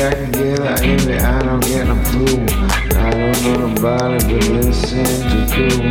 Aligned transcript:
Keeping 0.00 0.16
back 0.16 0.32
together, 0.32 0.74
envy, 0.82 1.14
I 1.18 1.42
don't 1.42 1.60
get 1.60 1.86
no 1.86 1.94
fool. 2.04 2.40
I 2.96 3.10
don't 3.10 3.42
know 3.42 3.56
nobody 3.68 4.18
but 4.24 4.48
listen 4.48 5.04
to 5.04 5.38
cool. 5.52 5.90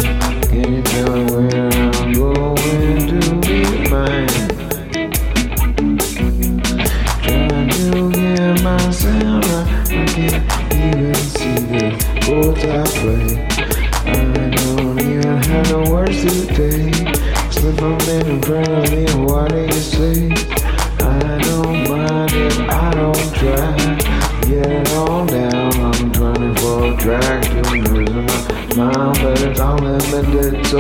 Can 0.50 0.68
you 0.74 0.82
tell 0.82 1.12
me 1.16 1.22
where 1.30 1.70
I'm 1.70 2.14
going 2.14 3.08
to 3.08 3.20
be 3.46 3.58
mine? 3.88 4.28
Trying 7.22 7.70
to 7.70 8.12
get 8.12 8.64
my 8.64 8.80
sound 8.90 9.46
right, 9.46 9.70
I 9.86 9.94
can't 10.08 10.98
even 10.98 11.14
see 11.14 11.58
the 11.70 11.86
chords 12.26 12.64
I 12.66 12.68
play. 12.98 13.30
I 14.06 14.50
don't 14.50 15.00
even 15.00 15.38
have 15.44 15.70
no 15.70 15.80
words 15.92 16.20
today. 16.24 16.90
Slip 17.52 17.76
them 17.76 18.00
in 18.26 18.42
front 18.42 18.70
of 18.70 18.92
me, 18.92 19.06
what 19.24 19.50
do 19.50 19.58
you 19.62 19.72
say? 19.72 20.59
Get 23.40 24.66
it 24.68 24.92
all 24.92 25.26
down, 25.26 25.72
I'm 25.74 26.12
24 26.12 26.98
track 26.98 27.60
mind, 28.76 29.18
but 29.22 29.42
it's 29.42 29.60
unlimited, 29.60 30.66
so 30.68 30.80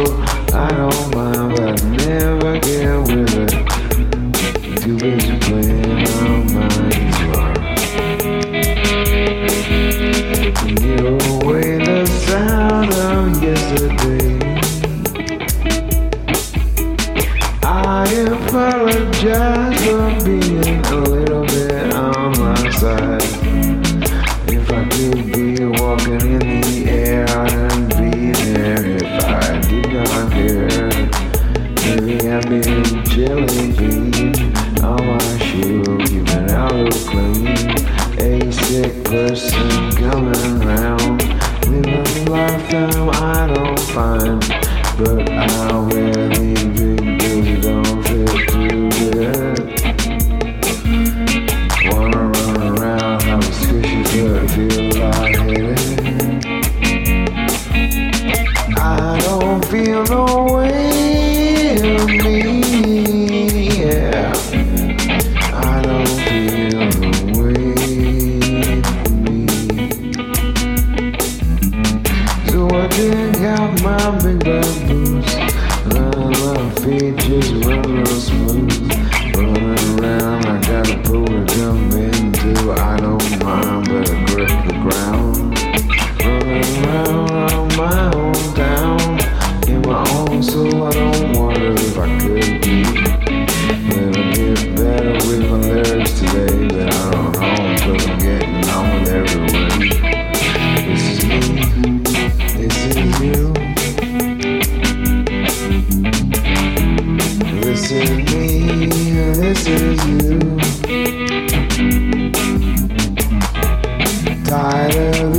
I 0.53 0.68
don't 0.69 1.16
mind, 1.16 1.56
but 1.56 1.81
I 1.81 1.90
never 2.06 2.59
get 2.59 3.00
with 3.08 3.36
it. 3.36 3.52
Too 4.81 4.98
busy 4.98 5.40
playing 5.40 6.08
on 6.08 6.59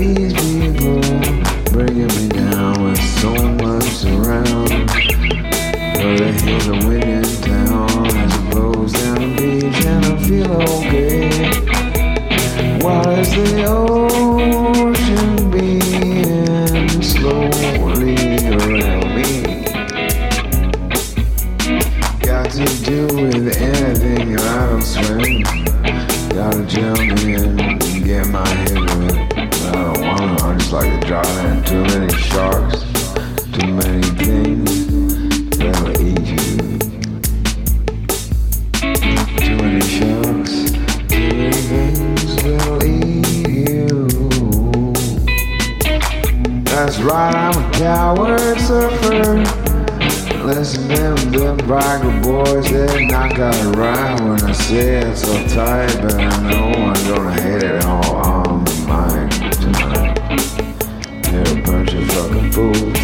these 0.00 0.32
people 0.32 0.98
bringing 1.72 2.06
me 2.06 2.28
down 2.28 2.82
with 2.82 2.98
so 3.20 3.32
much 3.60 4.04
around. 4.06 4.70
Rather 6.00 6.32
hear 6.40 6.60
the 6.60 6.76
wind 6.88 7.04
in 7.04 7.24
town 7.42 8.06
as 8.06 8.34
it 8.34 8.44
blows 8.50 8.92
down 8.94 9.18
the 9.20 9.28
beach 9.36 9.84
and 9.84 10.04
I 10.06 10.08
feel 10.24 10.52
okay. 10.78 11.28
Why 12.80 13.04
is 13.20 13.30
the 13.30 13.48
ocean 13.68 15.50
being 15.50 17.02
slowly 17.02 18.16
around 18.56 19.08
me? 19.16 19.30
Got 22.20 22.50
to 22.52 22.64
do 22.84 23.00
with 23.20 23.54
anything 23.54 24.38
I 24.38 24.66
don't 24.66 24.82
swim. 24.82 25.42
Gotta 26.30 26.64
jump 26.64 27.00
in 27.00 27.60
and 27.60 28.04
get 28.04 28.26
my 28.28 28.69
I 31.12 31.22
just 31.22 31.26
like 31.26 31.26
to 31.26 31.26
drown 31.26 31.26
in. 31.46 31.64
Too 31.64 31.82
many 31.82 32.12
sharks, 32.14 32.78
too 33.52 33.66
many 33.74 34.02
things 34.22 34.70
that'll 35.58 35.90
eat 36.00 36.26
you. 36.28 36.56
Too 39.38 39.56
many 39.56 39.80
sharks, 39.80 40.54
too 41.08 41.28
many 41.34 41.52
things 41.52 42.30
that'll 42.42 42.84
eat 42.84 43.26
you. 43.48 43.92
That's 46.64 46.98
right, 47.00 47.34
I'm 47.34 47.56
a 47.58 47.70
coward 47.72 48.60
surfer. 48.60 49.44
Listen 50.44 50.88
to 50.88 50.96
them, 50.96 51.32
them 51.32 51.56
bragger 51.66 52.14
boys, 52.22 52.70
they 52.70 53.06
knock 53.06 53.38
out 53.38 53.54
a 53.56 53.68
when 54.22 54.42
I 54.42 54.52
say 54.52 54.98
it 54.98 55.16
so 55.16 55.32
tight, 55.48 56.00
but 56.02 56.14
I 56.14 56.50
know 56.50 56.72
I'm 56.72 56.94
gonna 57.08 57.40
hit 57.42 57.62
it 57.62 57.84
all 57.84 58.19
fools. 62.52 62.98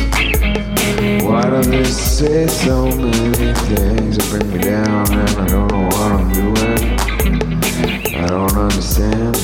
Why 1.25 1.43
do 1.51 1.63
they 1.63 1.85
say 1.85 2.47
so 2.47 2.87
many 2.87 3.53
things 3.69 4.17
that 4.17 4.27
bring 4.31 4.53
me 4.53 4.59
down 4.59 5.13
and 5.13 5.31
I 5.41 5.47
don't 5.47 5.71
know 5.71 5.85
what 5.85 6.13
I'm 6.13 6.33
doing? 6.33 6.99
I 8.17 8.27
don't 8.29 8.57
understand 8.57 9.36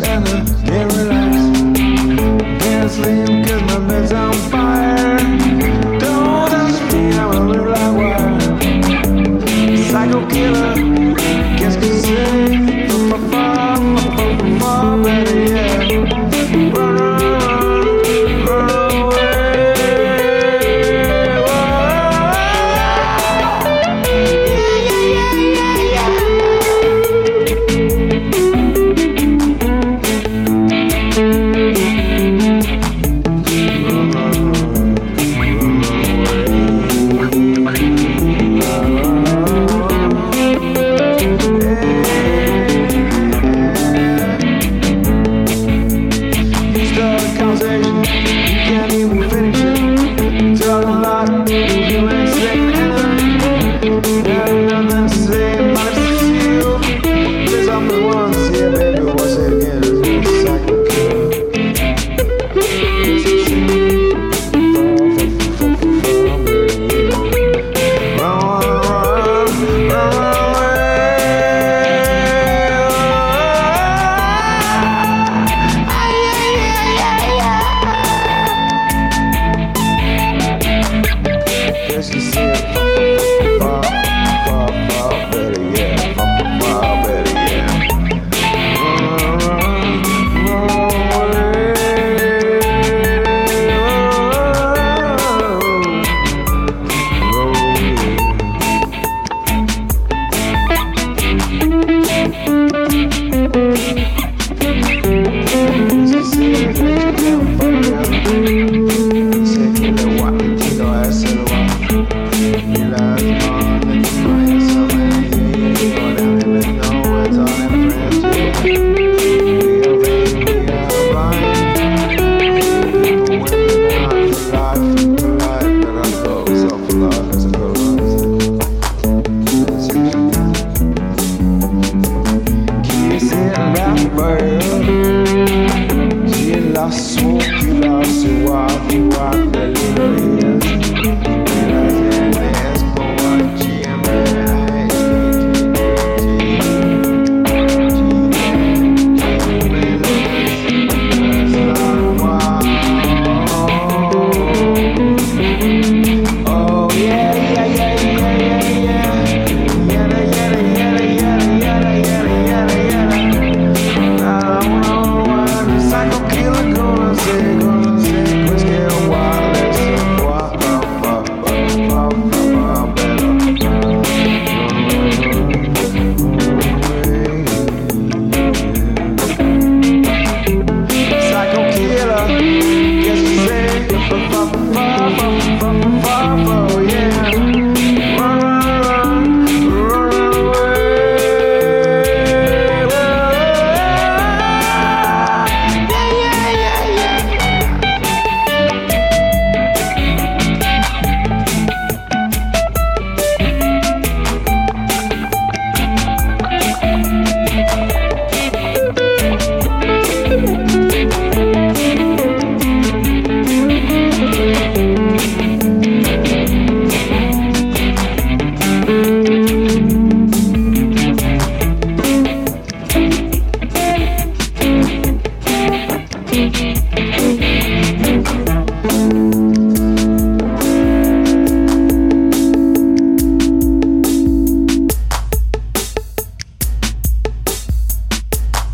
and 0.00 0.25